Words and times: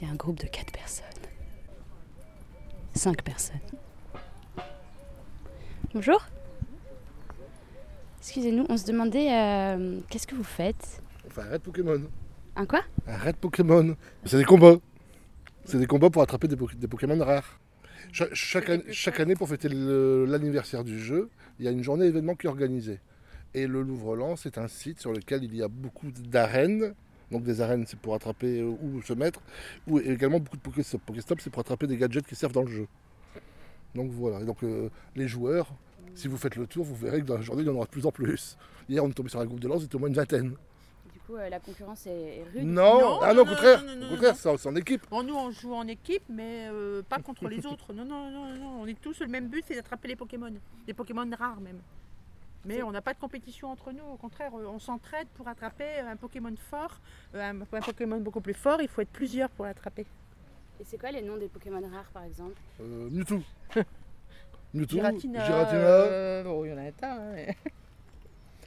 Il 0.00 0.06
y 0.06 0.10
a 0.10 0.12
un 0.12 0.16
groupe 0.16 0.38
de 0.38 0.46
4 0.46 0.72
personnes. 0.72 1.04
5 2.94 3.22
personnes. 3.22 3.56
Bonjour. 5.94 6.24
Excusez-nous, 8.20 8.66
on 8.68 8.76
se 8.76 8.84
demandait 8.86 9.32
euh, 9.32 10.00
qu'est-ce 10.10 10.26
que 10.26 10.34
vous 10.34 10.44
faites? 10.44 11.02
On 11.26 11.30
fait 11.30 11.40
un 11.40 11.44
raid 11.50 11.62
Pokémon. 11.62 12.02
Un 12.56 12.66
quoi? 12.66 12.82
Un 13.06 13.16
raid 13.16 13.36
Pokémon. 13.36 13.96
C'est 14.24 14.36
des 14.38 14.44
combats. 14.44 14.76
C'est 15.64 15.78
des 15.78 15.86
combats 15.86 16.10
pour 16.10 16.22
attraper 16.22 16.48
des, 16.48 16.56
po- 16.56 16.68
des 16.74 16.88
Pokémon 16.88 17.18
rares. 17.24 17.58
Cha- 18.12 18.28
chaque, 18.32 18.68
an- 18.70 18.82
chaque 18.90 19.20
année, 19.20 19.34
pour 19.34 19.48
fêter 19.48 19.68
l'anniversaire 19.70 20.84
du 20.84 20.98
jeu, 20.98 21.30
il 21.58 21.64
y 21.64 21.68
a 21.68 21.70
une 21.70 21.82
journée 21.82 22.06
événement 22.06 22.34
qui 22.34 22.46
est 22.46 22.50
organisée. 22.50 23.00
Et 23.54 23.66
le 23.66 23.82
Louvre-Lens, 23.82 24.40
c'est 24.42 24.58
un 24.58 24.68
site 24.68 25.00
sur 25.00 25.12
lequel 25.12 25.42
il 25.44 25.54
y 25.54 25.62
a 25.62 25.68
beaucoup 25.68 26.10
d'arènes. 26.10 26.94
Donc 27.30 27.42
des 27.42 27.60
arènes, 27.60 27.84
c'est 27.86 27.98
pour 27.98 28.14
attraper 28.14 28.60
euh, 28.60 28.66
ou 28.82 29.02
se 29.02 29.12
mettre. 29.12 29.40
Ou 29.86 29.98
également 30.00 30.40
beaucoup 30.40 30.56
de 30.56 30.62
Pokéstop. 30.62 31.00
Pokéstop, 31.04 31.40
c'est 31.40 31.50
pour 31.50 31.60
attraper 31.60 31.86
des 31.86 31.96
gadgets 31.96 32.26
qui 32.26 32.34
servent 32.34 32.52
dans 32.52 32.62
le 32.62 32.70
jeu. 32.70 32.86
Donc 33.94 34.10
voilà. 34.10 34.40
Et 34.40 34.44
donc 34.44 34.62
euh, 34.62 34.88
les 35.16 35.28
joueurs, 35.28 35.68
si 36.14 36.28
vous 36.28 36.36
faites 36.38 36.56
le 36.56 36.66
tour, 36.66 36.84
vous 36.84 36.94
verrez 36.94 37.20
que 37.20 37.26
dans 37.26 37.36
la 37.36 37.42
journée, 37.42 37.62
il 37.62 37.66
y 37.66 37.70
en 37.70 37.74
aura 37.74 37.84
de 37.84 37.90
plus 37.90 38.06
en 38.06 38.10
plus. 38.12 38.56
Hier, 38.88 39.04
on 39.04 39.08
est 39.08 39.12
tombé 39.12 39.28
sur 39.28 39.40
un 39.40 39.46
groupe 39.46 39.60
de 39.60 39.68
lance, 39.68 39.82
c'était 39.82 39.96
au 39.96 39.98
moins 39.98 40.08
une 40.08 40.14
vingtaine. 40.14 40.54
Du 41.12 41.20
coup, 41.26 41.36
euh, 41.36 41.48
la 41.50 41.60
concurrence 41.60 42.06
est 42.06 42.42
rude. 42.54 42.64
Non, 42.64 43.00
Non, 43.00 43.20
ah 43.22 43.34
non, 43.34 43.34
non, 43.34 43.42
au 43.42 43.44
contraire, 43.44 43.84
non, 43.84 43.96
non, 43.96 44.06
au 44.06 44.10
contraire, 44.10 44.34
c'est 44.36 44.66
en- 44.66 44.76
équipe. 44.76 45.02
Bon, 45.10 45.22
nous, 45.22 45.34
on 45.34 45.50
joue 45.50 45.74
en 45.74 45.86
équipe, 45.86 46.22
mais 46.30 46.68
euh, 46.72 47.02
pas 47.02 47.18
contre 47.18 47.46
les 47.48 47.66
autres. 47.66 47.92
Non, 47.92 48.04
non, 48.06 48.30
non, 48.30 48.54
non. 48.56 48.80
On 48.80 48.86
est 48.86 48.98
tous 48.98 49.20
le 49.20 49.26
même 49.26 49.48
but, 49.48 49.62
c'est 49.68 49.74
d'attraper 49.74 50.08
les 50.08 50.16
Pokémon. 50.16 50.52
Des 50.86 50.94
Pokémon 50.94 51.28
rares 51.38 51.60
même. 51.60 51.80
Mais 52.68 52.82
on 52.82 52.90
n'a 52.92 53.00
pas 53.00 53.14
de 53.14 53.18
compétition 53.18 53.70
entre 53.70 53.92
nous. 53.92 54.04
Au 54.04 54.16
contraire, 54.16 54.52
euh, 54.54 54.66
on 54.66 54.78
s'entraide 54.78 55.26
pour 55.34 55.48
attraper 55.48 56.00
un 56.00 56.16
Pokémon 56.16 56.54
fort. 56.70 57.00
Euh, 57.34 57.40
Un, 57.50 57.60
un 57.60 57.80
Pokémon 57.80 58.18
beaucoup 58.20 58.40
plus 58.42 58.54
fort, 58.54 58.80
il 58.82 58.88
faut 58.88 59.00
être 59.00 59.10
plusieurs 59.10 59.48
pour 59.50 59.64
l'attraper. 59.64 60.06
Et 60.80 60.84
c'est 60.84 60.98
quoi 60.98 61.10
les 61.10 61.22
noms 61.22 61.36
des 61.38 61.48
Pokémon 61.48 61.80
rares 61.90 62.10
par 62.12 62.24
exemple 62.24 62.54
Euh, 62.80 63.08
Mewtwo. 63.10 63.40
Mewtwo, 64.74 64.96
Giratina. 64.98 65.44
Giratina. 65.46 65.78
euh, 65.80 66.42
bon, 66.44 66.64
il 66.64 66.70
y 66.70 66.74
en 66.74 66.78
a 66.78 66.82
un 66.82 66.92
tas. 66.92 67.14
hein, 67.14 67.32
mais- 67.34 67.56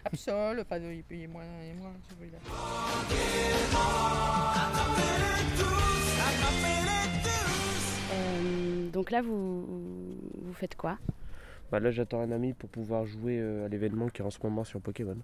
Absol, 0.03 0.65
pas 0.65 0.79
de, 0.79 0.91
il 0.91 1.21
est 1.23 1.27
moins, 1.27 1.43
il 1.63 1.69
est 1.69 1.73
moins 1.75 1.93
celui-là. 2.09 2.39
Euh, 8.13 8.89
Donc 8.91 9.11
là, 9.11 9.21
vous, 9.21 9.65
vous 9.65 10.53
faites 10.53 10.75
quoi? 10.75 10.97
Bah 11.71 11.79
là 11.79 11.91
j'attends 11.91 12.21
un 12.21 12.31
ami 12.31 12.53
pour 12.53 12.69
pouvoir 12.69 13.05
jouer 13.05 13.39
euh, 13.39 13.65
à 13.65 13.69
l'événement 13.69 14.07
qui 14.09 14.21
est 14.21 14.25
en 14.25 14.29
ce 14.29 14.39
moment 14.43 14.63
sur 14.63 14.81
Pokémon. 14.81 15.17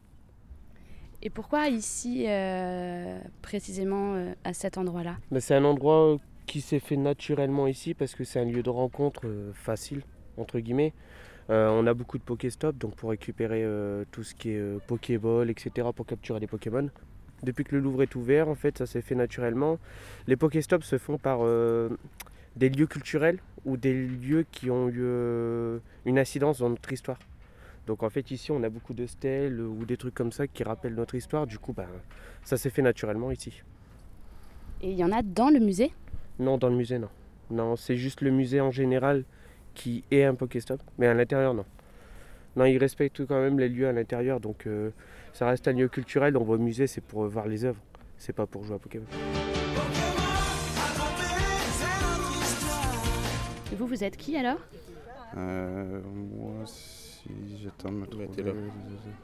Et 1.23 1.29
pourquoi 1.29 1.67
ici, 1.67 2.25
euh, 2.27 3.19
précisément 3.41 4.13
euh, 4.13 4.33
à 4.43 4.53
cet 4.53 4.77
endroit-là? 4.77 5.17
Mais 5.31 5.39
c'est 5.39 5.55
un 5.55 5.63
endroit 5.63 6.17
qui 6.45 6.61
s'est 6.61 6.79
fait 6.79 6.95
naturellement 6.95 7.67
ici 7.67 7.93
parce 7.93 8.13
que 8.13 8.23
c'est 8.23 8.39
un 8.39 8.45
lieu 8.45 8.61
de 8.61 8.69
rencontre 8.69 9.21
euh, 9.25 9.51
facile, 9.53 10.03
entre 10.37 10.59
guillemets. 10.59 10.93
On 11.49 11.87
a 11.87 11.93
beaucoup 11.93 12.17
de 12.17 12.23
Pokéstop, 12.23 12.77
donc 12.77 12.95
pour 12.95 13.09
récupérer 13.09 13.65
tout 14.11 14.21
ce 14.21 14.35
qui 14.35 14.49
est 14.49 14.85
Pokéball, 14.85 15.49
etc., 15.49 15.87
pour 15.95 16.05
capturer 16.05 16.41
les 16.41 16.47
Pokémon. 16.47 16.89
Depuis 17.41 17.63
que 17.63 17.73
le 17.73 17.81
Louvre 17.81 18.03
est 18.03 18.15
ouvert, 18.15 18.49
en 18.49 18.55
fait, 18.55 18.77
ça 18.77 18.85
s'est 18.85 19.01
fait 19.01 19.15
naturellement. 19.15 19.79
Les 20.27 20.35
Pokéstops 20.35 20.85
se 20.85 20.97
font 20.97 21.17
par 21.17 21.39
des 22.57 22.67
lieux 22.67 22.85
culturels 22.85 23.39
ou 23.67 23.75
des 23.75 23.93
lieux 23.93 24.45
qui 24.49 24.71
ont 24.71 24.87
eu 24.87 25.01
euh, 25.01 25.79
une 26.05 26.17
incidence 26.17 26.59
dans 26.59 26.69
notre 26.69 26.91
histoire. 26.91 27.19
Donc 27.85 28.01
en 28.01 28.09
fait, 28.09 28.31
ici, 28.31 28.51
on 28.51 28.63
a 28.63 28.69
beaucoup 28.69 28.93
de 28.93 29.05
stèles 29.05 29.59
ou 29.59 29.85
des 29.85 29.97
trucs 29.97 30.15
comme 30.15 30.31
ça 30.31 30.47
qui 30.47 30.63
rappellent 30.63 30.95
notre 30.95 31.15
histoire. 31.15 31.45
Du 31.45 31.59
coup, 31.59 31.73
ben, 31.73 31.87
ça 32.43 32.57
s'est 32.57 32.69
fait 32.69 32.81
naturellement 32.81 33.29
ici. 33.29 33.61
Et 34.81 34.91
il 34.91 34.97
y 34.97 35.03
en 35.03 35.11
a 35.11 35.21
dans 35.21 35.49
le 35.49 35.59
musée? 35.59 35.91
Non, 36.39 36.57
dans 36.57 36.69
le 36.69 36.75
musée, 36.75 36.97
non. 36.97 37.09
Non, 37.51 37.75
c'est 37.75 37.97
juste 37.97 38.21
le 38.21 38.31
musée 38.31 38.61
en 38.61 38.71
général 38.71 39.25
qui 39.73 40.03
est 40.11 40.23
un 40.23 40.33
Pokéstop, 40.33 40.81
mais 40.97 41.07
à 41.07 41.13
l'intérieur, 41.13 41.53
non. 41.53 41.65
Non, 42.55 42.65
ils 42.65 42.77
respectent 42.77 43.25
quand 43.25 43.39
même 43.39 43.59
les 43.59 43.69
lieux 43.69 43.87
à 43.87 43.91
l'intérieur, 43.91 44.39
donc 44.39 44.65
euh, 44.65 44.91
ça 45.33 45.47
reste 45.47 45.67
un 45.67 45.73
lieu 45.73 45.87
culturel. 45.87 46.35
On 46.37 46.43
va 46.43 46.53
au 46.53 46.57
musée, 46.57 46.87
c'est 46.87 47.01
pour 47.01 47.23
euh, 47.23 47.27
voir 47.27 47.47
les 47.47 47.65
œuvres, 47.65 47.81
c'est 48.17 48.33
pas 48.33 48.47
pour 48.47 48.63
jouer 48.63 48.75
à 48.75 48.79
Pokémon. 48.79 49.05
Vous, 53.77 53.87
vous 53.87 54.03
êtes 54.03 54.17
qui 54.17 54.35
alors? 54.37 54.57
Euh, 55.35 56.01
moi, 56.05 56.65
si 56.65 57.29
j'attends 57.63 57.89
de 57.91 57.95
me 57.97 58.05
trouver. 58.07 58.27
t'es 58.27 58.43
là. 58.43 58.51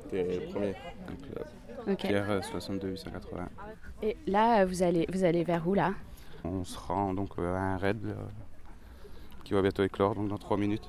T'es 0.10 0.24
le 0.24 0.52
premier. 0.52 0.74
Donc, 1.08 1.36
là, 1.36 1.92
Ok. 1.94 1.98
Pierre 2.00 2.30
euh, 2.30 2.42
62 2.42 2.90
880. 2.90 3.50
Et 4.04 4.18
là, 4.28 4.62
euh, 4.62 4.66
vous 4.66 4.84
allez, 4.84 5.06
vous 5.12 5.24
allez 5.24 5.44
vers 5.44 5.68
où 5.68 5.74
là? 5.74 5.94
On 6.44 6.64
se 6.64 6.78
rend 6.78 7.14
donc 7.14 7.30
euh, 7.40 7.56
à 7.56 7.60
un 7.60 7.78
raid 7.78 8.06
euh, 8.06 8.14
qui 9.44 9.54
va 9.54 9.62
bientôt 9.62 9.84
éclore, 9.84 10.14
donc 10.16 10.28
dans 10.30 10.38
3 10.38 10.58
minutes. 10.58 10.88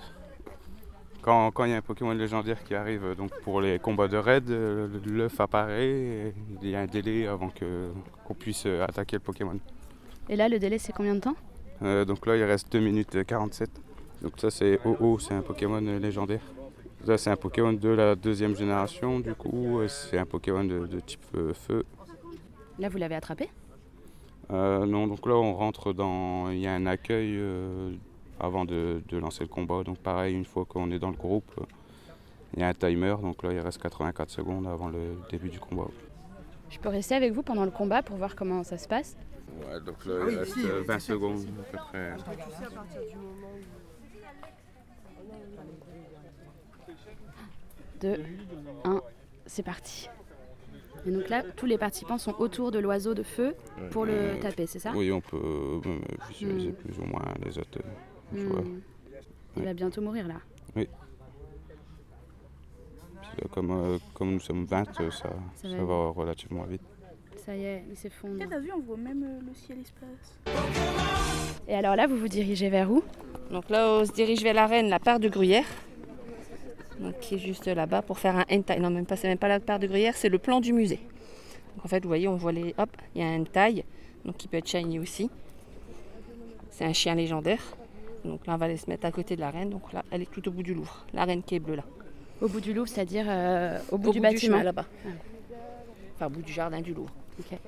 Quand 1.23 1.51
quand 1.53 1.65
il 1.65 1.71
y 1.71 1.75
a 1.75 1.77
un 1.79 1.81
Pokémon 1.81 2.13
légendaire 2.13 2.63
qui 2.65 2.75
arrive 2.75 3.05
euh, 3.05 3.15
donc 3.15 3.31
pour 3.43 3.61
les 3.61 3.79
combats 3.79 4.09
de 4.09 4.17
raid, 4.17 4.51
euh, 4.51 4.89
l'œuf 5.07 5.41
apparaît 5.41 5.87
et 5.89 6.35
il 6.63 6.69
y 6.69 6.75
a 6.77 6.81
un 6.81 6.87
délai 6.87 7.27
avant 7.27 7.49
que- 7.49 7.91
qu'on 8.27 8.35
puisse 8.35 8.65
euh, 8.67 8.85
attaquer 8.85 9.17
le 9.17 9.21
Pokémon. 9.21 9.59
Et 10.29 10.37
là, 10.37 10.49
le 10.49 10.59
délai, 10.59 10.79
c'est 10.79 10.93
combien 10.93 11.15
de 11.15 11.21
temps? 11.21 11.37
Euh, 11.83 12.05
donc 12.05 12.27
là, 12.27 12.37
il 12.37 12.45
reste 12.45 12.73
2 12.73 12.81
minutes 12.81 13.25
47. 13.27 13.71
Donc 14.23 14.33
ça, 14.39 14.51
c'est 14.51 14.81
OO, 14.87 15.19
c'est 15.19 15.35
un 15.35 15.43
Pokémon 15.43 15.81
légendaire. 15.81 16.41
Ça, 17.05 17.19
c'est 17.19 17.29
un 17.31 17.37
Pokémon 17.37 17.75
de 17.75 17.89
la 17.91 18.15
deuxième 18.15 18.57
génération, 18.57 19.21
du 19.21 19.35
coup, 19.35 19.81
euh, 19.81 19.89
c'est 19.89 20.17
un 20.17 20.25
Pokémon 20.25 20.65
de, 20.65 20.87
de 20.87 21.01
type 21.01 21.21
euh, 21.37 21.53
feu. 21.53 21.85
Là, 22.79 22.89
vous 22.89 22.97
l'avez 22.97 23.15
attrapé? 23.15 23.51
Euh, 24.51 24.87
non, 24.87 25.07
donc 25.07 25.27
là, 25.27 25.35
on 25.35 25.53
rentre 25.53 25.93
dans. 25.93 26.49
Il 26.51 26.61
y 26.61 26.67
a 26.67 26.73
un 26.73 26.87
accueil 26.87 27.39
avant 28.41 28.65
de, 28.65 29.03
de 29.06 29.19
lancer 29.19 29.45
le 29.45 29.49
combat. 29.49 29.85
Donc 29.85 29.99
pareil, 29.99 30.35
une 30.35 30.45
fois 30.47 30.65
qu'on 30.65 30.91
est 30.91 30.99
dans 30.99 31.11
le 31.11 31.17
groupe, 31.17 31.53
il 32.55 32.61
y 32.61 32.62
a 32.62 32.69
un 32.69 32.75
timer. 32.75 33.17
Donc 33.23 33.43
là, 33.43 33.53
il 33.53 33.61
reste 33.61 33.81
84 33.83 34.31
secondes 34.31 34.67
avant 34.67 34.89
le 34.89 35.17
début 35.31 35.51
du 35.51 35.61
combat. 35.61 35.89
Je 36.71 36.79
peux 36.79 36.89
rester 36.89 37.15
avec 37.15 37.33
vous 37.33 37.43
pendant 37.43 37.65
le 37.65 37.71
combat 37.71 38.03
pour 38.03 38.17
voir 38.17 38.35
comment 38.35 38.65
ça 38.65 38.79
se 38.79 38.89
passe? 38.89 39.17
Ouais, 39.57 39.81
donc 39.81 40.05
là, 40.05 40.15
il 40.31 40.39
reste 40.39 40.57
euh, 40.59 40.83
20 40.87 40.99
secondes 40.99 41.47
à 41.61 41.63
peu 41.71 41.79
près. 41.79 42.13
2, 48.01 48.17
1, 48.85 49.01
c'est 49.47 49.63
parti. 49.63 50.09
Et 51.07 51.11
donc 51.11 51.29
là, 51.29 51.43
tous 51.57 51.67
les 51.67 51.77
participants 51.79 52.19
sont 52.19 52.35
autour 52.39 52.71
de 52.71 52.79
l'oiseau 52.79 53.15
de 53.15 53.23
feu 53.23 53.55
pour 53.91 54.07
le 54.07 54.13
Euh, 54.15 54.41
taper, 54.41 54.67
c'est 54.67 54.79
ça 54.79 54.93
Oui, 54.95 55.13
on 55.13 55.21
peut 55.21 55.37
euh, 55.37 55.81
visualiser 56.31 56.71
Hmm. 56.71 56.75
plus 56.75 56.99
ou 56.99 57.05
moins 57.05 57.25
les 57.45 57.59
autres 57.59 57.79
euh, 57.79 58.37
Hmm. 58.37 58.39
joueurs. 58.49 58.65
Il 59.57 59.65
va 59.65 59.75
bientôt 59.75 60.01
mourir 60.01 60.27
là. 60.27 60.37
Que 63.37 63.49
Comme, 63.49 63.71
euh, 63.73 63.99
comme 64.15 64.33
nous 64.33 64.41
sommes 64.41 64.65
20, 64.65 65.01
euh, 65.01 65.11
ça, 65.11 65.29
Ça 65.57 65.69
ça, 65.69 65.77
va 65.77 65.85
va 65.85 66.09
relativement 66.11 66.65
vite. 66.65 66.83
Ça 67.44 67.55
y 67.55 67.65
est, 67.65 67.84
il 67.91 67.97
s'effondre. 67.97 68.43
T'as 68.49 68.59
vu, 68.59 68.71
on 68.75 68.81
voit 68.81 68.97
même 68.97 69.22
euh, 69.22 69.41
le 69.47 69.55
ciel 69.55 69.78
espace. 69.78 70.38
Et 71.69 71.75
alors 71.75 71.94
là, 71.94 72.06
vous 72.06 72.16
vous 72.16 72.28
dirigez 72.28 72.71
vers 72.71 72.91
où? 72.91 73.03
Donc 73.50 73.69
là, 73.69 73.87
on 73.91 74.05
se 74.06 74.12
dirige 74.12 74.43
vers 74.43 74.55
l'arène, 74.55 74.88
la 74.88 74.99
part 74.99 75.21
de 75.21 75.28
Gruyère. 75.28 75.66
Donc, 77.00 77.19
qui 77.21 77.34
est 77.34 77.38
juste 77.38 77.66
là-bas 77.66 78.00
pour 78.03 78.19
faire 78.19 78.37
un 78.37 78.44
hentai. 78.50 78.78
Non, 78.78 78.88
même 78.88 79.05
pas, 79.05 79.16
c'est 79.16 79.28
même 79.28 79.37
pas 79.38 79.49
la 79.49 79.60
part 79.60 79.78
de 79.78 79.87
Gruyère, 79.87 80.16
c'est 80.16 80.31
le 80.31 80.38
plan 80.38 80.60
du 80.60 80.72
musée. 80.72 81.00
Donc, 81.77 81.84
en 81.84 81.88
fait, 81.88 82.03
vous 82.03 82.09
voyez, 82.09 82.28
on 82.28 82.37
voit 82.37 82.53
les. 82.53 82.75
Hop, 82.78 82.91
il 83.15 83.21
y 83.21 83.25
a 83.25 83.28
un 83.28 83.41
hentai, 83.41 83.84
donc 84.25 84.38
qui 84.38 84.49
peut 84.49 84.56
être 84.56 84.69
shiny 84.69 84.99
aussi. 84.99 85.31
C'est 86.71 86.84
un 86.87 86.93
chien 86.94 87.15
légendaire. 87.15 87.61
Donc 88.25 88.47
là, 88.47 88.55
on 88.55 88.56
va 88.56 88.65
aller 88.66 88.78
se 88.78 88.88
mettre 88.88 89.05
à 89.05 89.12
côté 89.12 89.37
de 89.37 89.41
la 89.41 89.50
reine. 89.50 89.69
Donc 89.69 89.93
là, 89.93 90.03
elle 90.11 90.22
est 90.22 90.31
tout 90.31 90.47
au 90.49 90.50
bout 90.50 90.62
du 90.62 90.72
Louvre. 90.72 91.05
La 91.12 91.25
reine 91.25 91.43
qui 91.43 91.56
est 91.56 91.61
bleue 91.61 91.75
là. 91.76 91.84
Au 92.41 92.49
bout 92.49 92.61
du 92.61 92.72
Louvre, 92.72 92.88
c'est-à-dire 92.88 93.26
euh, 93.28 93.78
au 93.91 93.99
bout 93.99 94.09
Au 94.09 94.12
du 94.12 94.19
bout 94.19 94.22
bâtiment. 94.22 94.62
là-bas. 94.62 94.87
Enfin, 96.15 96.26
au 96.26 96.31
bout 96.31 96.43
du 96.43 96.53
jardin 96.53 96.81
du 96.81 96.94
Louvre. 96.94 97.12
Ok. 97.39 97.59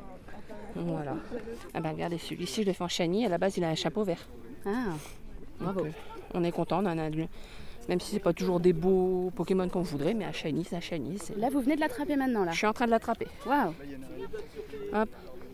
Voilà. 0.76 1.16
Ah 1.74 1.80
ben, 1.80 1.92
regardez, 1.92 2.18
celui-ci, 2.18 2.62
je 2.62 2.66
le 2.68 2.72
fais 2.74 2.84
en 2.84 2.88
shiny. 2.88 3.24
À 3.26 3.28
la 3.28 3.38
base, 3.38 3.56
il 3.56 3.64
a 3.64 3.68
un 3.68 3.74
chapeau 3.74 4.04
vert. 4.04 4.26
Ah, 4.66 4.70
bravo. 5.60 5.80
Donc, 5.80 5.88
euh, 5.88 5.92
on 6.34 6.44
est 6.44 6.52
content, 6.52 6.82
on 6.84 6.86
en 6.86 6.98
a 6.98 7.08
même 7.88 8.00
si 8.00 8.10
c'est 8.10 8.18
pas 8.20 8.32
toujours 8.32 8.58
des 8.58 8.72
beaux 8.72 9.30
Pokémon 9.36 9.68
qu'on 9.68 9.82
voudrait, 9.82 10.12
mais 10.12 10.24
un 10.24 10.32
shiny, 10.32 10.64
c'est 10.64 10.74
un 10.76 10.80
shiny. 10.80 11.18
c'est- 11.18 11.36
Là, 11.36 11.50
vous 11.50 11.60
venez 11.60 11.76
de 11.76 11.80
l'attraper 11.80 12.16
maintenant 12.16 12.44
là. 12.44 12.50
Je 12.50 12.56
suis 12.58 12.66
en 12.66 12.72
train 12.72 12.86
de 12.86 12.90
l'attraper. 12.90 13.28
Waouh. 13.46 13.72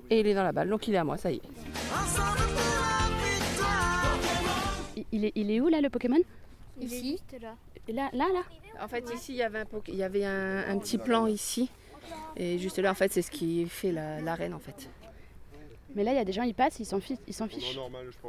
Et 0.08 0.20
il 0.20 0.26
est 0.26 0.34
dans 0.34 0.42
la 0.42 0.52
balle, 0.52 0.70
donc 0.70 0.88
il 0.88 0.94
est 0.94 0.98
à 0.98 1.04
moi, 1.04 1.18
ça 1.18 1.30
y 1.30 1.36
est. 1.36 1.42
Il- 4.96 5.04
Il 5.12 5.24
est, 5.26 5.32
il 5.34 5.50
est 5.50 5.60
où 5.60 5.68
là 5.68 5.80
le 5.80 5.90
Pokémon? 5.90 6.18
Ici 6.80 7.20
Là, 7.88 8.08
là, 8.12 8.26
là. 8.32 8.42
En 8.82 8.88
fait, 8.88 9.04
ici, 9.14 9.32
il 9.32 9.36
y 9.38 9.42
avait 9.42 9.58
un, 9.60 9.64
il 9.88 9.96
y 9.96 10.02
avait 10.02 10.24
un, 10.24 10.68
un 10.70 10.78
petit 10.78 10.98
plan 10.98 11.26
ici. 11.26 11.68
Et 12.36 12.58
juste 12.58 12.78
là, 12.78 12.90
en 12.90 12.94
fait, 12.94 13.12
c'est 13.12 13.22
ce 13.22 13.30
qui 13.30 13.66
fait 13.66 13.92
la- 13.92 14.20
l'arène, 14.20 14.54
en 14.54 14.58
fait. 14.58 14.88
Mais 15.94 16.04
là, 16.04 16.12
il 16.12 16.16
y 16.16 16.20
a 16.20 16.24
des 16.24 16.32
gens, 16.32 16.42
ils 16.42 16.54
passent, 16.54 16.78
ils 16.80 16.86
s'en 16.86 17.00
fichent. 17.00 17.18
Ils 17.28 17.34
s'en 17.34 17.46
fichent. 17.48 17.78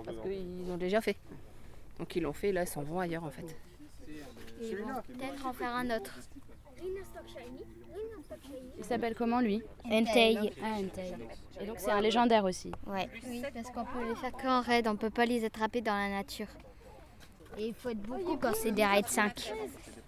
Parce 0.05 0.17
qu'ils 0.21 0.71
ont 0.71 0.77
déjà 0.77 0.99
fait. 1.01 1.15
Donc 1.99 2.15
ils 2.15 2.21
l'ont 2.23 2.33
fait, 2.33 2.51
là, 2.51 2.63
ils 2.63 2.67
s'en 2.67 2.81
vont 2.83 2.99
ailleurs, 2.99 3.23
en 3.23 3.29
fait. 3.29 3.55
Ils 4.61 4.77
vont 4.77 4.87
peut-être 5.07 5.45
en 5.45 5.53
faire 5.53 5.73
un 5.73 5.89
autre. 5.95 6.19
Il 8.77 8.83
s'appelle 8.83 9.15
comment 9.15 9.39
lui? 9.39 9.61
Entei. 9.85 10.37
Ah, 10.61 10.79
Entei. 10.79 11.13
Et 11.61 11.65
donc 11.65 11.75
c'est 11.79 11.91
un 11.91 12.01
légendaire 12.01 12.43
aussi. 12.43 12.71
Ouais. 12.87 13.07
Oui, 13.27 13.41
parce 13.53 13.69
qu'on 13.69 13.85
peut 13.85 14.07
les 14.09 14.15
faire 14.15 14.31
qu'en 14.33 14.61
raid, 14.61 14.87
on 14.87 14.95
peut 14.95 15.09
pas 15.09 15.25
les 15.25 15.45
attraper 15.45 15.81
dans 15.81 15.93
la 15.95 16.09
nature. 16.09 16.47
Et 17.57 17.67
il 17.67 17.73
faut 17.73 17.89
être 17.89 18.01
beaucoup 18.01 18.35
quand 18.37 18.53
c'est 18.55 18.71
des 18.71 18.83
raids 18.85 19.03
5. 19.07 19.53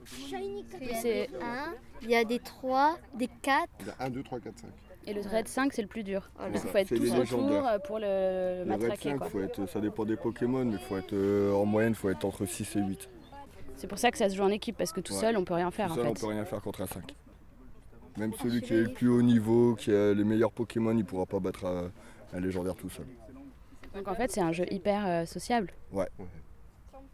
C'est- 0.05 1.29
un, 1.41 1.73
il 2.01 2.09
y 2.09 2.15
a 2.15 2.23
des 2.23 2.39
3, 2.39 2.97
des 3.15 3.27
4. 3.41 3.67
Il 3.81 3.87
y 3.87 3.89
a 3.89 3.95
1, 3.99 4.09
2, 4.09 4.23
3, 4.23 4.39
4, 4.39 4.59
5. 4.59 4.69
Et 5.07 5.13
le 5.13 5.21
raid 5.21 5.47
5 5.47 5.71
c'est 5.73 5.81
le 5.83 5.87
plus 5.87 6.03
dur. 6.03 6.29
Voilà. 6.35 6.53
Il 6.55 6.59
faut 6.59 6.77
être 6.77 6.95
tous 6.95 7.13
autour 7.33 7.67
euh, 7.67 7.77
pour 7.79 7.99
le 7.99 8.05
Le 8.05 8.59
Red 8.61 8.67
matraquer. 8.81 9.09
5, 9.11 9.17
quoi. 9.19 9.29
faut 9.29 9.41
être, 9.41 9.65
ça 9.67 9.79
dépend 9.79 10.03
des 10.05 10.15
Pokémon, 10.15 10.65
mais 10.65 10.77
faut 10.79 10.97
être, 10.97 11.13
euh, 11.13 11.53
en 11.53 11.65
moyenne, 11.65 11.91
il 11.91 11.95
faut 11.95 12.09
être 12.09 12.25
entre 12.25 12.45
6 12.45 12.75
et 12.75 12.81
8. 12.81 13.07
C'est 13.75 13.87
pour 13.87 13.99
ça 13.99 14.09
que 14.09 14.17
ça 14.17 14.29
se 14.29 14.35
joue 14.35 14.43
en 14.43 14.49
équipe 14.49 14.77
parce 14.77 14.91
que 14.93 15.01
tout 15.01 15.13
Ouais. 15.13 15.19
seul 15.19 15.37
on 15.37 15.43
peut 15.43 15.53
rien 15.53 15.69
faire 15.69 15.87
Tout 15.87 15.93
en 15.93 15.95
seul, 15.95 16.03
fait. 16.05 16.09
on 16.11 16.13
peut 16.13 16.27
rien 16.33 16.45
faire 16.45 16.61
contre 16.61 16.81
un 16.81 16.87
5. 16.87 17.13
Même 18.17 18.33
celui 18.41 18.61
qui 18.61 18.73
est 18.73 18.81
le 18.83 18.93
plus 18.93 19.09
haut 19.09 19.21
niveau, 19.21 19.75
qui 19.75 19.91
a 19.91 20.13
les 20.13 20.23
meilleurs 20.23 20.51
Pokémon, 20.53 20.97
il 20.97 21.03
pourra 21.05 21.25
pas 21.25 21.39
battre 21.39 21.65
un, 21.65 21.91
un 22.33 22.39
légendaire 22.39 22.75
tout 22.75 22.89
seul. 22.89 23.05
Donc 23.93 24.07
en 24.07 24.15
fait 24.15 24.31
c'est 24.31 24.41
un 24.41 24.53
jeu 24.53 24.65
hyper 24.71 25.05
euh, 25.05 25.25
sociable. 25.25 25.71
Ouais. 25.91 26.07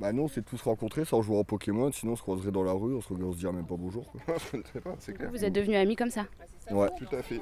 Bah 0.01 0.11
non, 0.11 0.27
c'est 0.27 0.41
tous 0.41 0.59
rencontrer 0.63 1.05
sans 1.05 1.21
jouer 1.21 1.37
en 1.37 1.43
Pokémon, 1.43 1.91
sinon 1.91 2.13
on 2.13 2.15
se 2.15 2.23
croiserait 2.23 2.49
dans 2.51 2.63
la 2.63 2.71
rue, 2.71 2.95
on 2.95 3.01
se, 3.01 3.13
on 3.13 3.31
se 3.33 3.37
dirait 3.37 3.53
même 3.53 3.67
pas 3.67 3.75
bonjour. 3.77 4.11
quoi. 4.25 4.35
c'est 4.99 5.13
clair. 5.13 5.29
Vous 5.29 5.45
êtes 5.45 5.53
devenus 5.53 5.77
amis 5.77 5.95
comme 5.95 6.09
ça. 6.09 6.25
Ouais. 6.71 6.89
Tout 6.97 7.15
à 7.15 7.21
fait. 7.21 7.39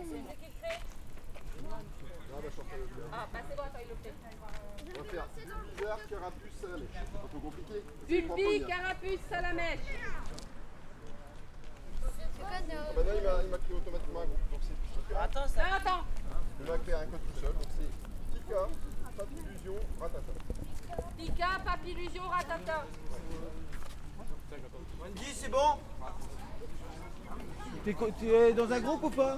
On 4.86 4.98
va 4.98 5.04
faire 5.06 5.28
bizarre, 5.78 6.00
carapuce, 6.10 6.52
salé. 6.62 6.86
Un 7.24 7.28
peu 7.28 7.38
compliqué. 7.40 7.84
Bulbi, 8.10 8.66
carapuce, 8.68 9.20
salamèche. 9.30 9.80
Ah 12.42 12.62
bah 12.96 13.04
là, 13.06 13.14
il 13.16 13.24
m'a- 13.24 13.44
il 13.44 13.50
m'a 13.50 13.58
créé 13.58 13.76
automatiquement 13.78 14.22
un 14.22 14.26
groupe. 14.26 14.52
Donc 14.52 14.60
c'est 14.64 15.16
Attends, 15.16 15.48
ça. 15.48 15.62
Attends. 15.78 16.04
Il 16.60 16.66
m'a 16.70 16.78
créé 16.80 16.94
un 16.96 17.06
code 17.06 17.20
tout 17.34 17.40
seul. 17.40 17.54
Donc 17.54 17.70
c'est 17.78 18.38
Kika, 18.40 18.68
pas 19.18 19.26
d'illusion, 19.26 19.76
ratata. 20.00 20.34
Pika, 21.20 21.48
papillusion, 21.66 22.24
ratata. 22.30 22.86
Wendy, 25.02 25.26
c'est 25.34 25.50
bon? 25.52 25.58
T'es 27.86 28.28
es 28.28 28.54
dans 28.54 28.72
un 28.72 28.80
groupe 28.80 29.04
ou 29.04 29.10
pas? 29.10 29.38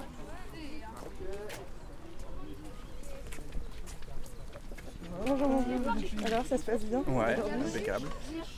Bonjour, 5.26 5.48
bonjour. 5.48 6.26
Alors, 6.26 6.46
ça 6.46 6.58
se 6.58 6.62
passe 6.62 6.80
bien 6.84 7.02
Ouais, 7.06 7.36
impeccable. 7.66 8.08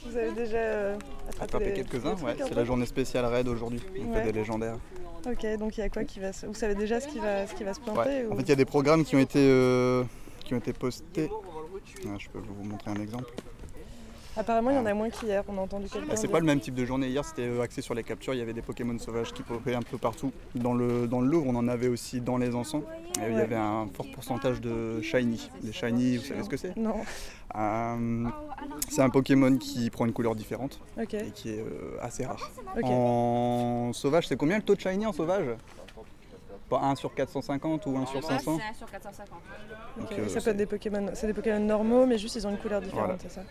Vous 0.07 0.17
avez 0.17 0.33
déjà 0.33 0.57
euh, 0.57 0.97
attrapé 1.41 1.73
quelques-uns, 1.75 2.15
ouais. 2.23 2.37
C'est 2.39 2.55
la 2.55 2.65
journée 2.65 2.87
spéciale 2.87 3.25
raid 3.27 3.49
aujourd'hui. 3.49 3.81
On 3.99 4.13
Ouais. 4.13 4.21
fait 4.21 4.27
des 4.27 4.33
légendaires. 4.33 4.77
Ok, 5.27 5.47
donc 5.59 5.77
il 5.77 5.81
y 5.81 5.85
a 5.85 5.89
quoi 5.89 6.05
qui 6.05 6.21
va 6.21 6.33
se... 6.33 6.47
Vous 6.47 6.55
savez 6.55 6.75
déjà 6.75 7.01
ce 7.01 7.09
qui 7.09 7.19
va, 7.19 7.47
ce 7.47 7.55
qui 7.55 7.65
va 7.65 7.73
se 7.75 7.81
planter 7.81 8.01
Ouais. 8.01 8.25
ou- 8.27 8.33
En 8.33 8.37
fait, 8.37 8.43
il 8.43 8.49
y 8.51 8.53
a 8.53 8.57
des 8.57 8.65
programmes 8.67 9.05
qui 9.05 9.17
ont 9.17 9.21
été, 9.21 9.39
euh, 9.41 10.05
qui 10.45 10.55
ont 10.55 10.59
été 10.59 10.73
postés. 10.75 11.31
Ah, 12.07 12.17
je 12.19 12.29
peux 12.29 12.39
vous 12.39 12.65
montrer 12.65 12.91
un 12.91 13.01
exemple. 13.01 13.31
Apparemment, 14.37 14.71
il 14.71 14.77
y 14.77 14.79
en 14.81 14.87
a 14.87 14.95
moins 14.95 15.11
qu'hier. 15.11 15.45
On 15.47 15.57
a 15.59 15.61
entendu 15.61 15.89
quelqu'un. 15.89 16.09
Bah, 16.09 16.17
c'est 16.17 16.27
pas 16.27 16.41
le 16.41 16.45
même 16.45 16.59
type 16.59 16.75
de 16.75 16.85
journée. 16.85 17.07
Hier, 17.07 17.25
c'était 17.25 17.43
euh, 17.47 17.61
axé 17.63 17.83
sur 17.83 17.95
les 17.95 18.03
captures. 18.03 18.35
Il 18.35 18.39
y 18.39 18.43
avait 18.43 18.53
des 18.53 18.63
Pokémon 18.63 18.99
sauvages 18.99 19.33
qui 19.33 19.45
popaient 19.45 19.77
un 19.77 19.83
peu 19.83 19.97
partout. 19.97 20.33
Dans 20.57 20.75
le, 20.75 21.07
dans 21.07 21.21
le 21.21 21.29
Louvre, 21.29 21.47
on 21.49 21.55
en 21.55 21.69
avait 21.69 21.87
aussi 21.87 22.21
dans 22.21 22.37
les 22.37 22.53
encens. 22.53 22.83
Et 23.25 23.31
Il 23.31 23.37
y 23.39 23.41
avait 23.41 23.55
un 23.55 23.87
fort 23.95 24.07
pourcentage 24.13 24.61
de 24.61 25.01
shiny. 25.03 25.49
Les 25.63 25.73
shiny, 25.73 26.17
vous 26.17 26.25
savez 26.25 26.43
ce 26.43 26.49
que 26.49 26.57
c'est? 26.57 26.77
Non. 26.77 26.97
Euh, 27.55 28.27
C'est 28.89 29.03
un 29.03 29.11
Pokémon 29.11 29.57
qui 29.57 29.89
prend 29.91 30.05
une 30.05 30.13
couleur 30.13 30.35
différente 30.35 30.81
Ok. 31.01 31.15
et 31.15 31.31
qui 31.33 31.51
est 31.51 31.61
euh, 31.61 31.97
assez 32.03 32.25
rare. 32.25 32.51
En 32.83 33.93
sauvage, 33.93 34.27
c'est 34.27 34.37
combien 34.37 34.57
le 34.57 34.65
taux 34.65 34.75
de 34.75 34.81
shiny 34.81 35.07
en 35.07 35.13
sauvage? 35.13 35.47
Pas 36.69 36.81
1 36.81 36.95
sur 36.95 37.15
450 37.15 37.85
ou 37.87 37.97
1 37.99 38.07
sur 38.07 38.25
500 38.25 38.57
C'est 38.59 38.65
1 38.71 38.75
sur 38.75 38.91
450. 38.91 39.39
Donc, 39.99 40.11
Ok, 40.11 40.19
euh, 40.19 40.29
ça 40.29 40.41
peut 40.41 40.51
être 40.51 40.57
des 40.57 40.67
Pokémon. 40.67 41.07
C'est 41.13 41.27
des 41.27 41.35
Pokémon 41.35 41.61
normaux, 41.61 42.07
mais 42.07 42.17
juste 42.17 42.37
ils 42.37 42.47
ont 42.47 42.51
une 42.51 42.57
couleur 42.59 42.81
différente, 42.81 43.05
Voilà. 43.05 43.19
c'est 43.21 43.31
ça. 43.31 43.43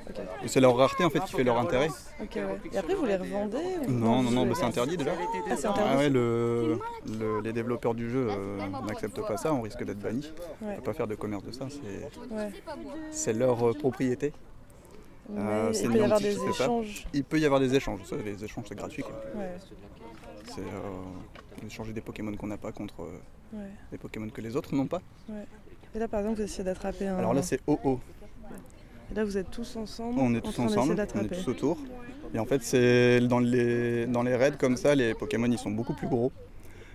Et 0.44 0.48
c'est 0.48 0.60
leur 0.60 0.76
rareté 0.76 1.04
en 1.06 1.10
fait 1.12 1.20
qui 1.22 1.34
fait 1.36 1.44
leur 1.44 1.60
intérêt. 1.60 1.90
Ouais. 2.20 2.28
Et 2.72 2.78
après, 2.78 2.96
vous 2.96 3.06
les 3.06 3.16
revendez 3.16 3.58
ou- 3.88 3.92
Non, 3.92 4.24
non, 4.24 4.32
non, 4.32 4.46
bah, 4.48 4.54
c'est 4.56 4.64
interdit 4.66 4.98
déjà. 4.98 5.12
Ah, 5.50 5.56
c'est 5.56 5.68
interdit 5.68 5.90
Ah 5.94 5.98
ouais, 5.98 6.10
le, 6.10 6.80
le- 7.20 7.40
les 7.42 7.54
développeurs 7.54 7.94
du 7.94 8.10
jeu 8.10 8.28
euh, 8.32 8.58
n'acceptent 8.88 9.22
pas 9.22 9.38
ça, 9.38 9.54
on 9.54 9.62
risque 9.62 9.84
d'être 9.84 10.00
banni. 10.00 10.34
On 10.64 10.72
ne 10.72 10.76
peut 10.78 10.82
pas 10.82 10.94
faire 10.94 11.08
de 11.08 11.16
commerce 11.16 11.44
de 11.44 11.52
ça, 11.52 11.68
c'est 13.12 13.34
leur 13.34 13.70
euh, 13.70 13.74
propriété. 13.74 14.34
Euh, 15.38 15.68
il 15.70 15.76
c'est 15.76 15.88
peut 15.88 15.98
y 15.98 16.02
avoir 16.04 16.20
des 16.20 16.36
échanges. 16.50 17.08
Il 17.14 17.24
peut 17.24 17.40
y 17.40 17.46
avoir 17.46 17.62
des 17.62 17.74
échanges, 17.76 18.00
ça, 18.06 18.16
les 18.18 18.44
échanges 18.44 18.66
c'est 18.68 18.76
gratuit. 18.76 19.04
Quoi. 19.04 19.14
Ouais. 19.36 19.52
C'est 20.48 20.60
euh, 20.62 20.64
échanger 21.68 21.94
des 21.94 22.02
Pokémon 22.02 22.36
qu'on 22.36 22.48
n'a 22.48 22.58
pas 22.58 22.72
contre 22.72 23.02
euh, 23.04 23.58
Ouais. 23.58 23.70
des 23.92 23.98
Pokémon 24.00 24.30
que 24.30 24.42
les 24.42 24.56
autres 24.56 24.74
n'ont 24.76 24.88
pas. 24.88 25.02
Ouais. 25.30 25.46
Et 25.96 26.00
là, 26.00 26.08
par 26.08 26.22
exemple, 26.22 26.38
vous 26.40 26.44
essayez 26.46 26.64
d'attraper 26.64 27.08
un. 27.08 27.18
Alors 27.18 27.34
là 27.36 27.44
c'est 27.44 27.60
OO, 27.68 28.00
Et 29.12 29.14
là, 29.16 29.24
vous 29.24 29.38
êtes 29.38 29.52
tous 29.52 29.76
ensemble. 29.76 30.20
on 30.20 30.34
est 30.34 30.42
tous 30.42 30.58
ensemble, 30.60 30.96
on 31.16 31.22
est 31.24 31.28
tous 31.28 31.48
autour. 31.48 31.78
Et 32.34 32.40
en 32.40 32.46
fait 32.46 32.64
c'est 32.64 33.20
dans 33.20 33.40
les, 33.40 34.08
dans 34.08 34.24
les 34.24 34.36
raids 34.36 34.58
comme 34.58 34.76
ça, 34.76 34.96
les 34.96 35.14
Pokémon 35.14 35.46
ils 35.46 35.60
sont 35.60 35.70
beaucoup 35.70 35.94
plus 35.94 36.08
gros. 36.08 36.32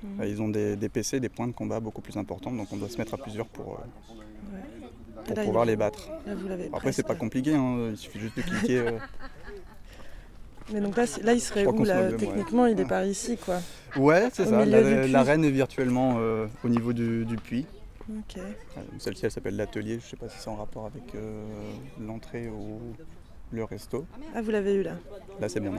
Mhm. 0.03 0.21
Euh, 0.21 0.27
Ils 0.27 0.43
ont 0.43 0.49
des, 0.49 0.75
des 0.77 0.89
PC, 0.89 1.21
des 1.21 1.29
points 1.29 1.47
de 1.47 1.53
combat 1.53 1.79
beaucoup 1.81 2.01
plus 2.01 2.17
importants, 2.17 2.51
donc 2.53 2.69
on 2.73 2.77
doit 2.77 2.89
se 2.89 2.99
mettre 2.99 3.15
à 3.15 3.19
plusieurs 3.19 3.47
pour, 3.47 3.75
euh, 3.75 5.19
pour 5.27 5.37
là, 5.37 5.45
pouvoir 5.45 5.65
il- 5.65 5.69
les 5.69 5.77
battre. 5.77 6.09
Là, 6.27 6.35
vous 6.35 6.49
Après, 6.73 6.93
c'est 6.93 7.07
pas 7.07 7.15
compliqué, 7.17 7.55
hein, 7.55 7.89
il 7.91 7.97
suffit 7.97 8.19
juste 8.21 8.37
de 8.37 8.43
cliquer. 8.43 8.79
euh. 8.79 8.91
Mais 10.73 10.81
donc 10.81 10.97
là, 10.97 11.05
là 11.23 11.33
il 11.33 11.41
serait 11.41 11.67
où 11.67 11.85
là 11.85 12.13
Techniquement, 12.13 12.67
il 12.67 12.79
est 12.79 12.85
par 12.85 13.05
ici, 13.05 13.37
quoi. 13.37 13.61
Ouais, 13.97 14.29
c'est 14.33 14.45
ça. 14.45 14.65
La, 14.65 15.07
l'arène 15.07 15.45
est 15.45 15.51
virtuellement 15.51 16.17
euh, 16.19 16.47
au 16.65 16.69
niveau 16.69 16.93
du, 16.93 17.25
du 17.25 17.37
puits. 17.37 17.67
Euh, 18.11 18.41
Celle-ci, 18.99 19.27
elle 19.27 19.31
s'appelle 19.31 19.57
l'atelier. 19.57 19.99
Je 20.03 20.09
sais 20.11 20.17
pas 20.17 20.29
si 20.29 20.39
c'est 20.39 20.49
en 20.49 20.57
rapport 20.57 20.87
avec 20.87 21.15
euh, 21.15 21.43
l'entrée 22.01 22.49
ou 22.49 22.81
le 23.51 23.65
resto. 23.65 24.07
Ah, 24.35 24.43
vous 24.43 24.51
l'avez 24.51 24.75
eu 24.75 24.83
là. 24.83 24.93
Là, 25.41 25.49
c'est 25.49 25.61
bien. 25.61 25.73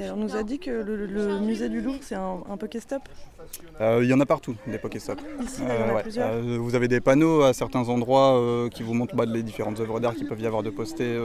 Et 0.00 0.04
alors, 0.04 0.16
on 0.16 0.20
nous 0.20 0.34
a 0.34 0.42
dit 0.42 0.58
que 0.58 0.70
le, 0.70 1.06
le 1.06 1.40
musée 1.40 1.68
du 1.68 1.80
Louvre, 1.80 1.98
c'est 2.00 2.14
un, 2.14 2.38
un 2.48 2.56
Pokéstop. 2.56 3.02
Euh, 3.80 4.00
Il 4.02 4.08
y 4.08 4.14
en 4.14 4.20
a 4.20 4.26
partout, 4.26 4.56
des 4.66 4.78
Pokéstops. 4.78 5.22
Ici, 5.42 5.60
là, 5.62 5.74
il 5.74 5.80
y 5.80 5.84
en 5.84 5.88
a 5.90 5.94
ouais. 5.94 6.02
plusieurs. 6.02 6.28
Euh, 6.32 6.58
vous 6.58 6.74
avez 6.74 6.88
des 6.88 7.00
panneaux 7.00 7.42
à 7.42 7.52
certains 7.52 7.88
endroits 7.88 8.68
qui 8.72 8.82
vous 8.82 8.94
montrent 8.94 9.14
bah, 9.14 9.26
les 9.26 9.42
différentes 9.42 9.78
œuvres 9.80 10.00
d'art 10.00 10.14
qu'il 10.14 10.26
peuvent 10.26 10.40
y 10.40 10.46
avoir 10.46 10.62
de 10.62 10.70
postées 10.70 11.18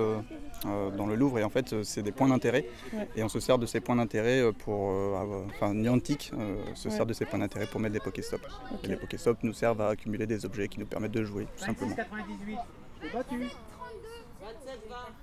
dans 0.66 1.06
le 1.06 1.16
Louvre. 1.16 1.40
Et 1.40 1.44
en 1.44 1.50
fait, 1.50 1.74
euh, 1.74 1.84
c'est 1.84 2.02
des 2.04 2.12
points 2.12 2.28
d'intérêt. 2.30 2.66
Ouais. 2.94 3.08
Et 3.16 3.24
on 3.24 3.30
se 3.30 3.40
sert 3.40 3.58
de 3.58 3.66
ces 3.66 3.80
points 3.80 3.96
d'intérêt 3.96 4.40
euh, 4.42 4.52
pour. 4.52 4.92
euh, 4.92 5.44
Enfin, 5.56 5.74
Niantic 5.74 6.32
euh, 6.34 6.56
se 6.76 6.88
Ouais. 6.90 6.96
sert 6.96 7.06
de 7.06 7.14
ces 7.14 7.26
points 7.26 7.40
d'intérêt 7.40 7.68
pour 7.68 7.80
mettre 7.80 7.94
des 7.94 8.00
Pokéstops. 8.00 8.46
Ok. 8.74 8.80
Et 8.84 8.88
les 8.88 8.96
Pokéstops 8.98 9.44
nous 9.44 9.54
servent 9.54 9.82
à 9.82 9.90
accumuler 9.90 10.26
des 10.28 10.46
objets 10.46 10.68
qui 10.68 10.80
nous 10.80 10.86
permettent 10.86 11.12
de 11.12 11.24
jouer, 11.24 11.48
tout 11.58 11.64
simplement. 11.66 11.96
98. 11.96 12.58
C'est 13.02 13.14
battu. 13.14 13.36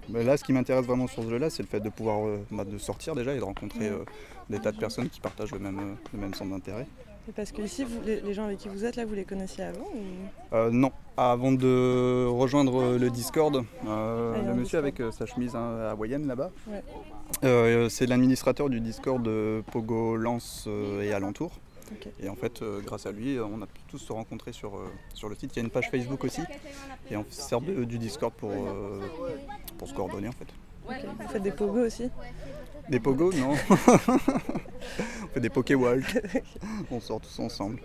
Mais 0.09 0.25
là, 0.25 0.37
ce 0.37 0.45
qui 0.45 0.53
m'intéresse 0.53 0.87
vraiment 0.87 1.07
sur 1.07 1.23
ce 1.23 1.29
jeu-là, 1.31 1.51
c'est 1.51 1.63
le 1.63 1.69
fait 1.69 1.81
de 1.81 1.89
pouvoir 1.91 2.27
euh, 2.27 2.45
bah, 2.51 2.65
de 2.65 2.79
sortir 2.79 3.15
déjà 3.15 3.35
et 3.35 3.39
de 3.39 3.45
rencontrer 3.45 3.89
euh, 3.89 4.05
des 4.49 4.59
tas 4.59 4.73
de 4.73 4.79
personnes 4.79 5.09
qui 5.09 5.21
partagent 5.21 5.53
le 5.53 5.59
même, 5.59 5.79
euh, 5.79 5.95
le 6.13 6.19
même 6.19 6.35
centre 6.35 6.51
d'intérêt. 6.51 6.87
Parce 7.37 7.53
que 7.53 7.63
ici, 7.63 7.85
vous, 7.85 8.01
les, 8.05 8.21
les 8.21 8.35
gens 8.35 8.45
avec 8.45 8.59
qui 8.59 8.69
vous 8.69 8.85
êtes 8.85 8.97
là, 8.97 9.05
vous 9.05 9.15
les 9.15 9.25
connaissiez 9.25 9.65
avant 9.65 9.81
ou... 9.95 10.55
Euh, 10.55 10.71
non, 10.71 10.91
avant 11.17 11.53
de 11.53 12.27
rejoindre 12.27 12.81
euh, 12.83 12.99
le 12.99 13.11
Discord, 13.11 13.57
euh, 13.87 14.35
Ah, 14.35 14.39
le 14.39 14.55
monsieur 14.55 14.63
Discord. 14.81 14.85
avec 14.85 15.01
euh, 15.01 15.11
sa 15.13 15.27
chemise 15.27 15.55
hein, 15.55 15.89
hawaïenne 15.91 16.27
là-bas, 16.27 16.51
Ouais. 16.67 16.83
euh, 17.45 17.89
c'est 17.89 18.07
l'administrateur 18.07 18.69
du 18.69 18.81
Discord 18.81 19.23
de 19.23 19.63
Pogo 19.71 20.17
Lance 20.17 20.65
euh, 20.67 21.03
et 21.03 21.13
alentour. 21.13 21.53
Et 22.23 22.29
en 22.29 22.37
fait, 22.37 22.63
grâce 22.87 23.07
à 23.07 23.11
lui, 23.11 23.37
on 23.41 23.61
a 23.63 23.67
pu 23.67 23.81
tous 23.89 23.99
se 23.99 24.13
rencontrer 24.13 24.53
sur, 24.53 24.81
sur 25.13 25.29
le 25.29 25.35
site. 25.35 25.51
Il 25.57 25.59
y 25.59 25.63
a 25.63 25.65
une 25.65 25.71
page 25.71 25.91
Facebook 25.91 26.23
aussi, 26.23 26.41
et 27.11 27.17
on 27.17 27.25
se 27.29 27.41
sert 27.43 27.61
de- 27.61 27.83
du 27.83 27.99
Discord 27.99 28.33
pour, 28.33 28.53
pour 29.77 29.89
se 29.89 29.95
coordonner 29.95 30.29
en 30.29 30.33
fait. 30.33 30.47
Vous 30.87 31.29
faites 31.29 31.43
des 31.43 31.51
pogos 31.51 31.87
aussi? 31.87 32.09
Des 32.91 32.99
pogos, 32.99 33.33
non. 33.33 33.53
on 33.71 35.29
fait 35.29 35.41
des 35.41 35.49
Pokéwalk. 35.49 36.19
on 36.91 36.99
sort 37.01 37.21
tous 37.21 37.39
ensemble. 37.39 37.81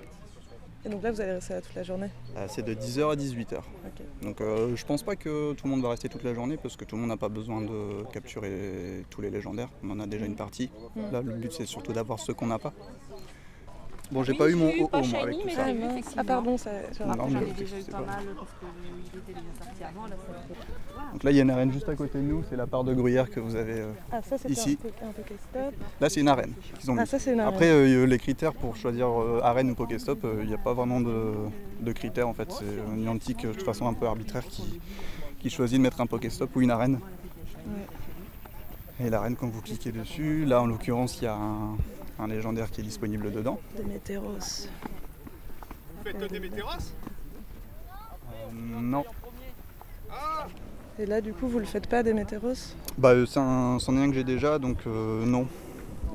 Et 0.83 0.89
donc 0.89 1.03
là, 1.03 1.11
vous 1.11 1.21
allez 1.21 1.33
rester 1.33 1.53
là 1.53 1.61
toute 1.61 1.75
la 1.75 1.83
journée 1.83 2.09
Euh, 2.37 2.45
C'est 2.49 2.63
de 2.63 2.73
10h 2.73 3.11
à 3.11 3.15
18h. 3.15 3.57
Ok. 3.57 4.23
Donc 4.23 4.41
euh, 4.41 4.75
je 4.75 4.85
pense 4.85 5.03
pas 5.03 5.15
que 5.15 5.53
tout 5.53 5.65
le 5.65 5.71
monde 5.71 5.81
va 5.83 5.89
rester 5.89 6.09
toute 6.09 6.23
la 6.23 6.33
journée 6.33 6.57
parce 6.57 6.75
que 6.75 6.85
tout 6.85 6.95
le 6.95 7.01
monde 7.01 7.09
n'a 7.09 7.17
pas 7.17 7.29
besoin 7.29 7.61
de 7.61 8.03
capturer 8.13 9.03
tous 9.11 9.21
les 9.21 9.29
légendaires. 9.29 9.69
On 9.83 9.91
en 9.91 9.99
a 9.99 10.07
déjà 10.07 10.25
une 10.25 10.35
partie. 10.35 10.71
Mm. 10.95 11.11
Là, 11.11 11.21
le 11.21 11.33
but 11.33 11.53
c'est 11.53 11.65
surtout 11.65 11.93
d'avoir 11.93 12.19
ceux 12.19 12.33
qu'on 12.33 12.47
n'a 12.47 12.59
pas. 12.59 12.73
Bon, 14.11 14.23
j'ai 14.23 14.33
pas 14.35 14.49
eu 14.49 14.55
mon 14.55 14.67
OO 14.69 14.89
moi 14.91 15.21
avec 15.21 15.39
tout 15.41 15.49
ça. 15.49 15.65
Ah. 15.67 15.99
Ah, 16.17 16.23
pardon, 16.23 16.57
ça. 16.57 16.69
Non, 17.05 17.27
J'en 17.29 17.39
ai 17.41 17.51
déjà 17.57 17.79
eu 17.79 17.83
pas 17.83 17.99
mal 18.01 18.23
parce 18.37 18.51
que 18.51 18.65
il 19.13 19.19
était 19.19 19.33
déjà 19.33 19.65
sorti 19.65 19.83
avant. 19.83 20.05
Là, 20.07 20.15
ça 20.15 21.11
Donc 21.13 21.23
là, 21.23 21.31
il 21.31 21.37
y 21.37 21.39
a 21.39 21.43
une 21.43 21.49
arène 21.49 21.71
juste 21.73 21.89
à 21.89 21.95
côté 21.95 22.19
de 22.19 22.23
nous. 22.23 22.43
C'est 22.49 22.55
la 22.55 22.67
part 22.67 22.83
de 22.83 22.93
gruyère 22.93 23.29
que 23.29 23.39
vous 23.39 23.55
avez 23.55 23.79
euh, 23.81 23.91
Ah, 24.11 24.21
ça, 24.21 24.35
ici. 24.47 24.77
un, 24.79 24.87
po- 24.89 24.95
un 25.05 25.11
Pokéstop. 25.11 25.73
Là, 25.99 26.09
c'est 26.09 26.19
une 26.21 26.27
arène 26.27 26.53
qu'ils 26.79 26.91
ont 26.91 26.95
Ah, 26.97 27.01
mis. 27.01 27.07
ça, 27.07 27.17
c'est 27.19 27.33
une 27.33 27.39
arène. 27.39 27.53
Après, 27.53 27.69
euh, 27.71 28.05
les 28.05 28.19
critères 28.19 28.53
pour 28.53 28.75
choisir 28.75 29.07
euh, 29.07 29.39
arène 29.43 29.71
ou 29.71 29.75
Pokéstop, 29.75 30.23
euh, 30.23 30.39
il 30.43 30.47
n'y 30.49 30.53
a 30.53 30.57
pas 30.59 30.73
vraiment 30.73 31.01
de, 31.01 31.33
de 31.81 31.91
critères 31.91 32.27
en 32.27 32.33
fait. 32.33 32.51
C'est 32.51 32.65
un 32.65 32.97
euh, 32.99 33.13
de 33.15 33.53
toute 33.53 33.63
façon 33.63 33.87
un 33.87 33.93
peu 33.93 34.05
arbitraire 34.05 34.45
qui, 34.45 34.79
qui 35.39 35.49
choisit 35.49 35.77
de 35.77 35.83
mettre 35.83 35.99
un 36.01 36.05
Pokéstop 36.05 36.55
ou 36.55 36.61
une 36.61 36.71
arène. 36.71 36.99
Et 39.03 39.09
l'arène, 39.09 39.35
quand 39.35 39.47
vous 39.47 39.61
cliquez 39.61 39.91
dessus, 39.91 40.45
là 40.45 40.61
en 40.61 40.67
l'occurrence, 40.67 41.17
il 41.21 41.25
y 41.25 41.27
a 41.27 41.33
un, 41.35 41.75
un 42.19 42.27
légendaire 42.27 42.69
qui 42.71 42.81
est 42.81 42.83
disponible 42.83 43.31
dedans. 43.31 43.59
Démétéros. 43.77 44.67
Vous 45.97 46.03
faites 46.03 46.31
des 46.31 46.39
météros 46.39 46.69
Euh, 48.31 48.51
non. 48.81 49.03
Et 50.97 51.05
là, 51.05 51.19
du 51.19 51.33
coup, 51.33 51.47
vous 51.47 51.59
le 51.59 51.65
faites 51.65 51.87
pas, 51.87 52.03
Démétéros? 52.03 52.73
Bah, 52.97 53.09
euh, 53.09 53.25
c'est 53.25 53.39
un, 53.39 53.77
c'en 53.79 53.97
est 53.97 54.01
un 54.01 54.07
que 54.09 54.15
j'ai 54.15 54.23
déjà, 54.23 54.59
donc 54.59 54.77
euh, 54.87 55.25
non. 55.25 55.45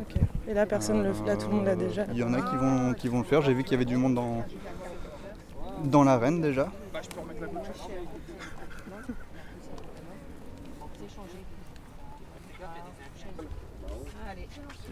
Ok. 0.00 0.16
Et 0.49 0.54
là, 0.54 0.64
personne 0.64 1.02
le 1.02 1.12
Là, 1.26 1.37
tout 1.37 1.49
le 1.49 1.57
monde 1.57 1.66
l'a 1.66 1.76
déjà. 1.76 2.07
Il 2.12 2.16
y 2.19 2.23
en 2.25 2.33
a 2.33 2.40
qui 2.40 2.57
vont, 2.57 2.95
qui 2.95 3.09
vont 3.09 3.19
le 3.19 3.25
faire. 3.25 3.42
J'ai 3.42 3.52
vu 3.52 3.62
qu'il 3.62 3.73
y 3.73 3.75
avait 3.76 3.85
du 3.85 3.97
monde 3.97 4.14
dans, 4.14 4.42
dans 5.85 6.02
l'arène 6.02 6.40
déjà. 6.40 6.73
Bah, 6.95 7.00
je 7.02 7.09
peux 7.09 7.21
remettre 7.21 7.40
la 7.42 7.49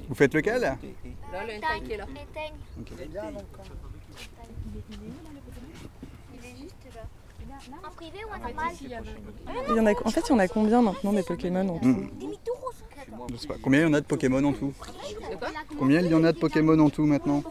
Vous 0.09 0.14
faites 0.14 0.35
lequel? 0.35 0.61
Là, 0.61 0.76
le 1.45 1.85
qui 1.85 1.92
est 1.92 1.97
là. 1.97 2.07
Il 6.35 6.45
est 6.45 6.57
juste 6.57 6.75
là. 6.95 7.02
En 7.85 7.90
privé 7.90 8.18
ou 8.25 8.28
en 8.35 8.38
normal 8.38 8.73
Il 8.80 8.90
y 9.76 9.80
en 9.80 9.87
a... 9.87 9.92
En 10.04 10.11
fait, 10.11 10.23
il 10.28 10.30
y 10.30 10.35
en 10.35 10.38
a 10.38 10.49
combien 10.49 10.83
maintenant 10.83 11.12
des 11.12 11.23
Pokémon 11.23 11.68
en 11.68 11.78
tout. 11.78 12.09
Je 13.30 13.37
sais 13.37 13.49
pas. 13.49 13.54
Combien 13.62 13.80
il 13.80 13.85
y 13.85 13.87
en 13.87 13.95
a 13.95 14.00
de 14.00 14.07
Pokémon 14.07 14.45
en 14.45 14.52
tout? 14.52 14.73
Combien 15.78 16.00
il 16.00 16.11
y 16.11 16.14
en 16.14 16.25
a 16.25 16.33
de 16.33 16.38
Pokémon 16.38 16.78
en 16.78 16.90
tout 16.90 17.04
maintenant? 17.04 17.42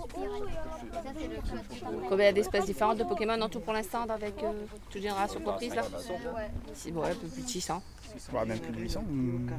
Combien 2.10 2.26
il 2.26 2.28
y 2.28 2.30
a 2.30 2.34
d'espèces 2.34 2.66
différentes 2.66 2.98
de 2.98 3.04
Pokémon 3.04 3.40
en 3.42 3.50
tout 3.50 3.60
pour 3.60 3.74
l'instant 3.74 4.06
avec 4.10 4.42
euh, 4.44 4.52
toute 4.90 5.02
génération 5.02 5.40
comprise 5.42 5.76
là 5.76 5.84
Si, 6.74 6.92
ouais, 6.92 7.10
un 7.10 7.16
peu 7.16 7.28
plus 7.28 7.44
de 7.44 7.48
600. 7.48 7.82
Ouais, 8.34 8.46
même 8.46 8.60
plus 8.60 8.72
de 8.72 8.80
800. 8.80 9.02
hmm. 9.02 9.50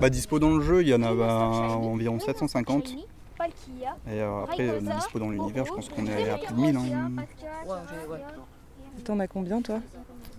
Bah, 0.00 0.08
dispo 0.08 0.38
dans 0.38 0.56
le 0.56 0.62
jeu, 0.62 0.82
il 0.82 0.88
y 0.88 0.94
en 0.94 1.02
a 1.02 1.14
bah, 1.14 1.36
environ 1.76 2.18
750. 2.18 2.94
Et 4.06 4.20
euh, 4.20 4.42
après, 4.44 4.68
euh, 4.68 4.80
dispo 4.80 5.18
dans 5.18 5.30
l'univers, 5.30 5.64
je 5.66 5.72
pense 5.72 5.88
qu'on 5.88 6.06
est 6.06 6.30
à 6.30 6.38
plus 6.38 6.54
de 6.54 6.60
1000. 6.60 6.76
Hein. 6.76 7.10
T'en 9.04 9.18
as 9.18 9.26
combien, 9.26 9.60
toi? 9.62 9.80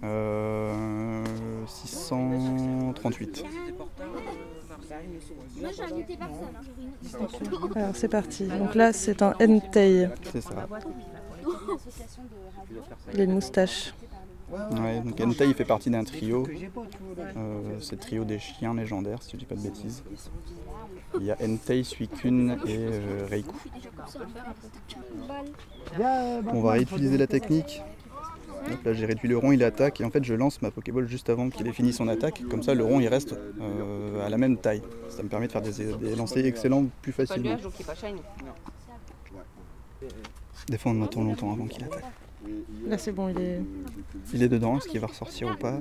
Euh, 0.04 1.24
638. 1.68 3.44
Moi 5.60 5.70
j'ai 5.76 5.84
invité 5.84 6.18
personne. 6.18 7.76
Alors, 7.76 7.96
c'est 7.96 8.08
parti. 8.08 8.46
Donc 8.46 8.76
là, 8.76 8.94
c'est 8.94 9.22
un 9.22 9.34
Entei. 9.40 10.10
C'est 10.32 10.42
ça. 10.42 10.68
Il 13.14 13.22
a 13.22 13.24
une 13.24 13.34
moustache. 13.34 13.94
Ouais, 14.52 15.02
donc 15.02 15.20
Entei 15.20 15.48
il 15.48 15.54
fait 15.56 15.66
partie 15.66 15.90
d'un 15.90 16.04
trio. 16.04 16.46
Euh, 17.36 17.80
c'est 17.80 17.94
le 17.94 18.02
trio 18.02 18.24
des 18.24 18.40
chiens 18.40 18.74
légendaires, 18.76 19.24
si 19.24 19.32
je 19.32 19.38
dis 19.38 19.46
pas 19.46 19.56
de 19.56 19.62
bêtises. 19.62 20.04
Il 21.20 21.26
y 21.26 21.32
a 21.32 21.38
Entei, 21.42 21.84
Suicune 21.84 22.60
et 22.68 22.78
euh, 22.78 23.28
Reiku. 23.30 23.56
On 26.48 26.62
va 26.62 26.72
réutiliser 26.74 27.18
la 27.18 27.28
technique. 27.28 27.82
Donc 28.70 28.84
là 28.86 28.94
j'ai 28.94 29.06
réduit 29.06 29.28
le 29.28 29.38
rond, 29.38 29.52
il 29.52 29.64
attaque 29.64 30.00
et 30.02 30.06
en 30.06 30.10
fait 30.10 30.24
je 30.24 30.34
lance 30.34 30.62
ma 30.62 30.72
Pokéball 30.72 31.08
juste 31.08 31.30
avant 31.30 31.50
qu'il 31.50 31.68
ait 31.68 31.72
fini 31.74 31.92
son 31.94 32.08
attaque. 32.08 32.42
Comme 32.50 32.64
ça 32.64 32.74
le 32.74 32.84
rond 32.84 33.00
il 33.00 33.08
reste 33.08 33.34
euh, 33.62 34.26
à 34.26 34.30
la 34.30 34.38
même 34.38 34.58
taille. 34.58 34.82
Ça 35.10 35.22
me 35.24 35.28
permet 35.30 35.48
de 35.48 35.52
faire 35.52 35.62
des, 35.62 35.72
des 35.72 36.16
lancers 36.16 36.46
excellents 36.46 36.86
plus 37.02 37.12
facilement. 37.12 37.58
Des 40.70 40.78
fois 40.78 40.92
on 40.94 41.04
attend 41.04 41.24
longtemps 41.24 41.52
avant 41.52 41.66
qu'il 41.66 41.84
attaque. 41.84 42.04
Là, 42.88 42.98
c'est 42.98 43.14
bon, 43.14 43.30
il 43.30 43.40
est. 43.40 43.62
Il 44.34 44.44
est 44.44 44.50
dedans, 44.50 44.78
est-ce 44.78 44.88
qu'il 44.90 45.00
va 45.00 45.08
ressortir 45.08 45.48
ou 45.48 45.56
pas 45.56 45.80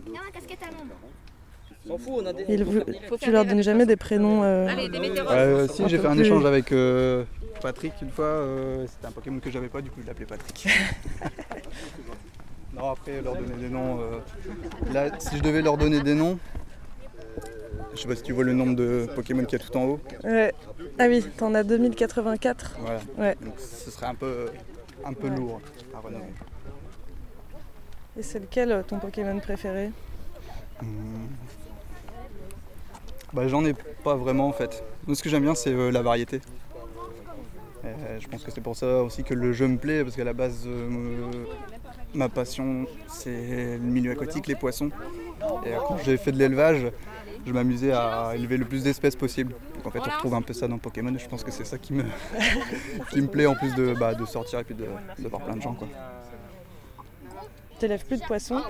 des. 2.33 2.45
Il- 2.49 2.62
vous- 2.62 2.83
tu 3.21 3.33
leur 3.33 3.45
donnes 3.45 3.62
jamais 3.62 3.85
des 3.87 3.97
prénoms. 3.97 4.45
euh, 4.45 4.69
Euh, 5.31 5.67
si 5.69 5.88
j'ai 5.88 5.99
fait 5.99 6.07
un 6.07 6.17
échange 6.19 6.45
avec 6.45 6.71
euh, 6.71 7.25
Patrick 7.61 7.93
une 8.02 8.11
fois, 8.11 8.25
euh, 8.26 8.87
c'était 8.87 9.07
un 9.07 9.11
Pokémon 9.11 9.41
que 9.41 9.50
j'avais 9.50 9.67
pas, 9.69 9.83
du 9.83 9.91
coup 9.91 10.00
je 10.02 10.07
l'appelais 10.07 10.26
Patrick. 10.26 10.69
non 12.75 12.91
après 12.91 13.21
leur 13.23 13.37
donner 13.37 13.55
des 13.57 13.69
noms. 13.69 14.00
euh, 14.00 14.19
Là 14.93 15.11
si 15.19 15.37
je 15.37 15.43
devais 15.43 15.62
leur 15.62 15.76
donner 15.76 16.00
des 16.02 16.14
noms, 16.14 16.38
je 17.95 18.00
sais 18.00 18.09
pas 18.09 18.17
si 18.17 18.23
tu 18.23 18.33
vois 18.33 18.45
le 18.45 18.52
nombre 18.55 18.75
de 18.76 19.07
Pokémon 19.14 19.45
qu'il 19.45 19.59
y 19.59 19.62
a 19.62 19.64
tout 19.64 19.76
en 19.76 19.85
haut. 19.85 20.00
Ouais. 20.25 20.52
Ah 20.99 21.07
oui, 21.09 21.25
t'en 21.37 21.55
as 21.55 21.62
2084. 21.64 22.76
Voilà. 22.81 23.00
Ouais. 23.19 23.37
Donc 23.41 23.55
ce 23.59 23.91
serait 23.91 24.07
un 24.07 24.14
peu 24.14 24.47
un 25.05 25.12
peu 25.12 25.29
Ouais. 25.29 25.37
lourd 25.37 25.61
à 25.95 25.99
renommer. 26.00 26.33
Et 28.19 28.23
c'est 28.23 28.38
lequel 28.41 28.73
euh, 28.73 28.83
ton 28.83 28.99
Pokémon 28.99 29.38
préféré? 29.41 29.91
Hmm. 30.83 31.26
Bah 33.33 33.49
j'en 33.49 33.64
ai 33.64 33.75
pas 34.05 34.14
vraiment 34.17 34.49
en 34.49 34.52
fait. 34.52 34.85
Moi 35.07 35.17
ce 35.17 35.23
que 35.23 35.29
j'aime 35.31 35.43
bien 35.43 35.55
c'est 35.55 35.73
euh, 35.73 35.91
la 35.91 36.02
variété. 36.02 36.41
Euh, 37.85 38.19
je 38.21 38.29
pense 38.29 38.45
que 38.45 38.50
c'est 38.50 38.61
pour 38.61 38.76
ça 38.76 39.02
aussi 39.02 39.25
que 39.25 39.35
le 39.35 39.52
jeu 39.52 39.67
me 39.67 39.76
plaît 39.79 40.05
parce 40.05 40.14
qu'à 40.14 40.25
la 40.25 40.35
base 40.35 40.64
euh, 40.67 41.31
ma 42.14 42.28
passion 42.28 42.87
c'est 43.09 43.78
le 43.78 43.78
milieu 43.78 44.12
aquatique, 44.12 44.47
les 44.47 44.54
poissons. 44.54 44.90
Et 45.66 45.73
euh, 45.75 45.78
quand 45.87 45.97
j'ai 46.04 46.16
fait 46.16 46.33
de 46.33 46.38
l'élevage, 46.38 46.87
je 47.47 47.52
m'amusais 47.52 47.92
à 47.92 48.33
élever 48.35 48.57
le 48.57 48.64
plus 48.64 48.85
d'espèces 48.85 49.16
possible. 49.16 49.54
Donc 49.76 49.87
en 49.87 49.90
fait 49.90 49.99
on 50.00 50.02
retrouve 50.11 50.35
un 50.35 50.42
peu 50.42 50.52
ça 50.52 50.69
dans 50.69 50.78
Pokémon 50.78 51.14
et 51.14 51.19
je 51.19 51.28
pense 51.28 51.42
que 51.42 51.50
c'est 51.50 51.64
ça 51.64 51.78
qui 51.78 51.92
me, 51.95 52.04
qui 53.11 53.21
me 53.21 53.26
plaît 53.28 53.47
en 53.47 53.54
plus 53.54 53.75
de, 53.75 53.95
bah, 53.99 54.14
de 54.14 54.25
sortir 54.26 54.61
et 54.61 54.64
puis 54.64 54.75
de, 54.75 54.87
de 55.19 55.28
voir 55.28 55.42
plein 55.42 55.57
de 55.57 55.62
gens 55.62 55.75
quoi. 55.75 55.88
T'élèves 57.78 58.04
plus 58.07 58.21
de 58.21 58.26
poissons? 58.26 58.61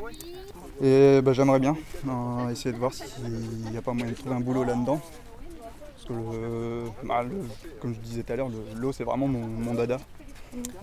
Et 0.82 1.20
bah, 1.22 1.32
j'aimerais 1.34 1.60
bien 1.60 1.76
euh, 2.08 2.48
essayer 2.50 2.72
de 2.72 2.78
voir 2.78 2.94
s'il 2.94 3.70
n'y 3.70 3.76
a 3.76 3.82
pas 3.82 3.92
moyen 3.92 4.10
de 4.12 4.16
trouver 4.16 4.34
un 4.34 4.40
boulot 4.40 4.64
là-dedans. 4.64 5.00
Parce 5.94 6.04
que, 6.06 6.12
le- 6.14 6.84
bah, 7.06 7.22
le- 7.22 7.44
comme 7.80 7.94
je 7.94 8.00
disais 8.00 8.22
tout 8.22 8.32
à 8.32 8.36
l'heure, 8.36 8.48
le- 8.48 8.80
l'eau 8.80 8.90
c'est 8.92 9.04
vraiment 9.04 9.28
mon, 9.28 9.46
mon 9.46 9.74
dada. 9.74 9.98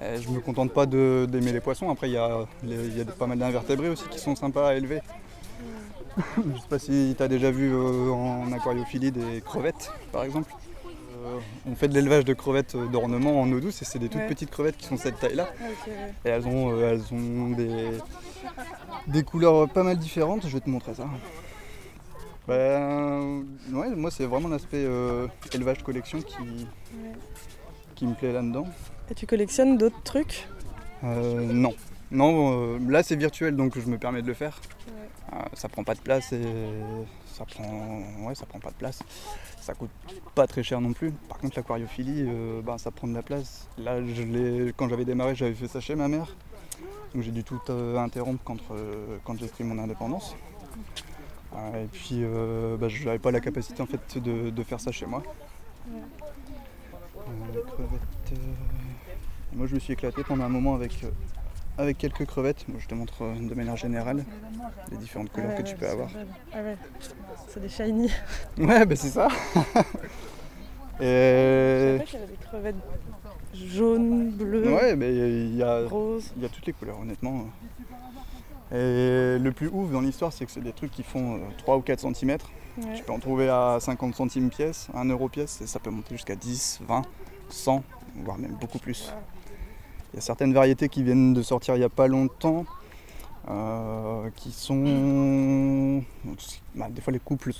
Et 0.01 0.21
je 0.21 0.29
me 0.29 0.39
contente 0.39 0.71
pas 0.73 0.85
d'aimer 0.85 1.51
les 1.51 1.59
poissons. 1.61 1.89
Après, 1.89 2.09
il 2.09 2.13
y 2.13 2.17
a, 2.17 2.45
les- 2.63 2.87
il 2.87 2.97
y 2.97 3.01
a 3.01 3.05
pas 3.05 3.27
mal 3.27 3.37
d'invertébrés 3.37 3.89
aussi 3.89 4.05
qui 4.09 4.19
sont 4.19 4.35
sympas 4.35 4.69
à 4.69 4.73
élever. 4.75 5.01
je 6.37 6.59
sais 6.59 6.67
pas 6.69 6.79
si 6.79 7.13
tu 7.15 7.23
as 7.23 7.27
déjà 7.27 7.51
vu 7.51 7.71
euh, 7.73 8.09
en 8.11 8.51
aquariophilie 8.51 9.11
des 9.11 9.41
crevettes, 9.45 9.91
par 10.11 10.23
exemple. 10.23 10.51
Euh, 11.25 11.37
on 11.69 11.75
fait 11.75 11.87
de 11.87 11.93
l'élevage 11.93 12.25
de 12.25 12.33
crevettes 12.33 12.75
euh, 12.75 12.87
d'ornement 12.87 13.41
en 13.41 13.51
eau 13.51 13.59
douce 13.59 13.81
et 13.81 13.85
c'est 13.85 13.99
des 13.99 14.07
toutes 14.09 14.21
Ouais. 14.21 14.27
petites 14.27 14.49
crevettes 14.49 14.77
qui 14.77 14.85
sont 14.87 14.95
de 14.95 14.99
cette 14.99 15.19
taille-là. 15.19 15.47
Et 16.25 16.29
elles 16.29 16.47
ont, 16.47 16.71
euh, 16.71 16.93
elles 16.93 17.13
ont 17.13 17.49
des, 17.51 17.91
des 19.07 19.23
couleurs 19.23 19.69
pas 19.69 19.83
mal 19.83 19.97
différentes. 19.97 20.47
Je 20.47 20.53
vais 20.53 20.61
te 20.61 20.69
montrer 20.69 20.93
ça. 20.95 21.05
Ben, 22.47 23.43
ouais, 23.73 23.89
moi 23.95 24.09
c'est 24.09 24.25
vraiment 24.25 24.47
l'aspect 24.49 24.83
euh, 24.83 25.27
élevage 25.53 25.83
collection 25.83 26.19
qui, 26.21 26.65
qui 27.95 28.07
me 28.07 28.15
plaît 28.15 28.33
là-dedans. 28.33 28.65
Et 29.11 29.15
tu 29.15 29.25
collectionnes 29.25 29.77
d'autres 29.77 30.01
trucs 30.03 30.47
Euh, 31.03 31.45
non, 31.53 31.73
non, 32.11 32.75
euh, 32.75 32.79
là 32.89 33.03
c'est 33.03 33.15
virtuel 33.15 33.55
donc 33.55 33.79
je 33.79 33.87
me 33.89 33.97
permets 33.97 34.21
de 34.21 34.27
le 34.27 34.33
faire. 34.33 34.59
Euh, 35.31 35.37
ça 35.53 35.69
prend 35.69 35.83
pas 35.83 35.95
de 35.95 36.01
place 36.01 36.33
et 36.33 36.41
ça 37.25 37.45
prend, 37.45 38.01
ouais, 38.25 38.35
ça 38.35 38.45
prend 38.45 38.59
pas 38.59 38.71
de 38.71 38.75
place. 38.75 39.01
Ça 39.61 39.73
coûte 39.73 39.91
pas 40.35 40.45
très 40.45 40.61
cher 40.61 40.81
non 40.81 40.93
plus. 40.93 41.11
Par 41.11 41.37
contre 41.37 41.57
l'aquariophilie, 41.57 42.27
ben, 42.63 42.77
ça 42.77 42.91
prend 42.91 43.07
de 43.07 43.13
la 43.13 43.21
place. 43.21 43.67
Là, 43.77 44.03
je 44.03 44.71
quand 44.71 44.89
j'avais 44.89 45.05
démarré, 45.05 45.35
j'avais 45.35 45.53
fait 45.53 45.67
ça 45.67 45.79
chez 45.79 45.95
ma 45.95 46.07
mère. 46.07 46.35
Donc 47.13 47.23
j'ai 47.23 47.31
dû 47.31 47.43
tout 47.43 47.61
interrompre 47.97 48.43
quand, 48.43 48.57
quand 49.23 49.39
j'ai 49.39 49.47
pris 49.47 49.63
mon 49.63 49.79
indépendance. 49.79 50.35
Et 51.55 51.87
puis 51.91 52.23
bah, 52.79 52.89
je 52.89 53.05
n'avais 53.05 53.19
pas 53.19 53.31
la 53.31 53.39
capacité 53.39 53.81
en 53.81 53.87
fait 53.87 54.17
de, 54.17 54.49
de 54.49 54.63
faire 54.63 54.79
ça 54.79 54.91
chez 54.91 55.05
moi. 55.05 55.23
Euh, 57.29 57.61
euh, 57.79 58.35
Moi 59.53 59.67
je 59.67 59.75
me 59.75 59.79
suis 59.79 59.93
éclaté 59.93 60.23
pendant 60.23 60.43
un 60.45 60.49
moment 60.49 60.75
avec, 60.75 61.03
euh, 61.03 61.09
avec 61.77 61.97
quelques 61.97 62.25
crevettes. 62.25 62.67
Moi, 62.67 62.79
je 62.79 62.87
te 62.87 62.95
montre 62.95 63.23
euh, 63.23 63.35
de 63.39 63.53
manière 63.55 63.75
générale 63.75 64.23
les 64.91 64.97
différentes 64.97 65.31
couleurs 65.31 65.51
Ah 65.53 65.57
ouais, 65.57 65.63
que 65.63 65.67
tu 65.67 65.73
ouais, 65.73 65.79
peux 65.79 65.87
avoir. 65.89 66.09
Ah 66.53 66.61
ouais, 66.61 66.77
c'est 67.47 67.59
des 67.61 67.69
shiny. 67.69 68.11
Ouais, 68.57 68.85
bah 68.85 68.95
c'est 68.95 69.09
ça. 69.09 69.27
Je 70.99 71.05
Et... 71.05 71.97
savais 71.97 72.03
qu'il 72.05 72.19
y 72.19 72.23
avait 72.23 72.31
des 72.31 72.45
crevettes 72.45 72.75
jaunes, 73.53 74.31
bleues. 74.31 74.73
Ouais, 74.73 74.95
mais 74.97 75.15
il 75.15 75.55
y 75.55 75.63
a, 75.63 75.87
Rose. 75.87 76.31
il 76.35 76.43
y 76.43 76.45
a 76.45 76.49
toutes 76.49 76.65
les 76.65 76.73
couleurs, 76.73 76.99
honnêtement. 76.99 77.45
Et 78.71 79.37
le 79.39 79.51
plus 79.55 79.69
ouf 79.69 79.89
dans 79.91 80.01
l'histoire, 80.01 80.31
c'est 80.33 80.45
que 80.45 80.51
c'est 80.51 80.59
des 80.61 80.73
trucs 80.73 80.91
qui 80.91 81.03
font 81.03 81.35
euh, 81.35 81.39
3 81.59 81.77
ou 81.77 81.81
4 81.81 82.01
cm. 82.13 82.31
Ouais. 82.31 82.93
Tu 82.95 83.03
peux 83.03 83.13
en 83.13 83.19
trouver 83.19 83.47
à 83.49 83.77
50 83.79 84.13
centimes 84.13 84.49
pièce, 84.49 84.89
1 84.93 85.05
euro 85.05 85.29
pièce, 85.29 85.61
et 85.61 85.67
ça 85.67 85.79
peut 85.79 85.89
monter 85.89 86.15
jusqu'à 86.15 86.35
10, 86.35 86.81
20, 86.87 87.01
100, 87.49 87.83
voire 88.17 88.37
même 88.37 88.55
beaucoup 88.59 88.77
plus. 88.79 89.11
Il 90.13 90.15
y 90.15 90.19
a 90.19 90.21
certaines 90.21 90.53
variétés 90.53 90.89
qui 90.89 91.03
viennent 91.03 91.33
de 91.33 91.41
sortir 91.41 91.75
il 91.75 91.79
n'y 91.79 91.83
a 91.85 91.89
pas 91.89 92.07
longtemps, 92.07 92.65
euh, 93.49 94.29
qui 94.35 94.51
sont. 94.51 96.01
bah, 96.75 96.87
des 96.89 97.01
fois, 97.01 97.13
les 97.13 97.19
couples, 97.19 97.51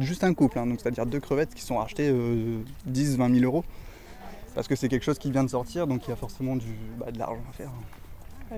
juste 0.00 0.24
un 0.24 0.34
couple, 0.34 0.58
hein, 0.58 0.66
donc 0.66 0.80
c'est-à-dire 0.80 1.06
deux 1.06 1.20
crevettes 1.20 1.54
qui 1.54 1.62
sont 1.62 1.80
achetées 1.80 2.12
10, 2.86 3.16
20 3.16 3.32
000 3.40 3.44
euros. 3.44 3.64
Parce 4.54 4.66
que 4.66 4.74
c'est 4.74 4.88
quelque 4.88 5.04
chose 5.04 5.18
qui 5.18 5.30
vient 5.30 5.44
de 5.44 5.50
sortir, 5.50 5.86
donc 5.86 6.06
il 6.06 6.10
y 6.10 6.12
a 6.12 6.16
forcément 6.16 6.56
du, 6.56 6.66
bah, 6.98 7.10
de 7.12 7.18
l'argent 7.18 7.42
à 7.48 7.52
faire. 7.52 7.70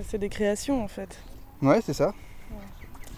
C'est 0.07 0.17
des 0.17 0.29
créations 0.29 0.83
en 0.83 0.87
fait. 0.87 1.19
Ouais, 1.61 1.79
c'est 1.85 1.93
ça. 1.93 2.13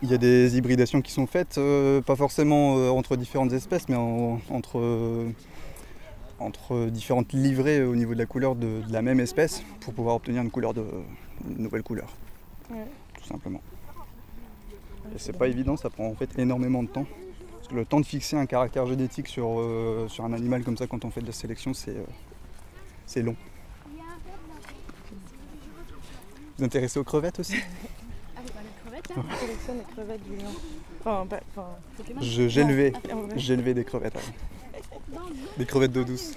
Il 0.01 0.11
y 0.11 0.13
a 0.13 0.17
des 0.17 0.57
hybridations 0.57 1.01
qui 1.01 1.13
sont 1.13 1.27
faites, 1.27 1.57
euh, 1.57 2.01
pas 2.01 2.17
forcément 2.17 2.75
euh, 2.77 2.89
entre 2.89 3.15
différentes 3.15 3.53
espèces, 3.53 3.87
mais 3.87 3.95
en- 3.95 4.41
entre, 4.49 4.79
euh, 4.79 5.29
entre 6.39 6.87
différentes 6.89 7.31
livrées 7.33 7.83
au 7.83 7.95
niveau 7.95 8.13
de 8.13 8.19
la 8.19 8.25
couleur 8.25 8.55
de, 8.55 8.81
de 8.87 8.91
la 8.93 9.01
même 9.01 9.19
espèce 9.19 9.63
pour 9.81 9.93
pouvoir 9.93 10.15
obtenir 10.15 10.41
une 10.41 10.51
couleur 10.51 10.73
de 10.73 10.83
une 11.47 11.63
nouvelle 11.63 11.83
couleur, 11.83 12.07
Ouais. 12.71 12.85
tout 13.19 13.25
simplement. 13.27 13.61
Et 15.15 15.19
c'est 15.19 15.37
pas 15.37 15.47
évident, 15.47 15.75
ça 15.77 15.89
prend 15.89 16.07
en 16.07 16.15
fait 16.15 16.29
énormément 16.39 16.81
de 16.83 16.87
temps. 16.87 17.05
Parce 17.57 17.67
que 17.67 17.75
le 17.75 17.85
temps 17.85 17.99
de 17.99 18.05
fixer 18.05 18.35
un 18.37 18.45
caractère 18.45 18.85
génétique 18.87 19.27
sur, 19.27 19.59
euh, 19.59 20.07
sur 20.09 20.25
un 20.25 20.33
animal 20.33 20.63
comme 20.63 20.77
ça 20.77 20.87
quand 20.87 21.05
on 21.05 21.09
fait 21.11 21.21
de 21.21 21.27
la 21.27 21.31
sélection, 21.33 21.73
c'est 21.73 21.95
euh, 21.97 23.21
long. 23.23 23.35
Vous 26.57 26.63
intéressez 26.63 26.99
aux 26.99 27.03
crevettes 27.03 27.39
aussi? 27.39 27.55
Ah, 31.05 31.25
J'ai 32.21 32.43
Ah, 32.45 33.15
j'ai 33.35 33.53
élevé 33.53 33.73
des 33.73 33.83
crevettes. 33.83 34.15
ouais. 34.15 34.21
Des 35.57 35.65
crevettes 35.65 35.91
d'eau 35.91 36.03
douce. 36.03 36.33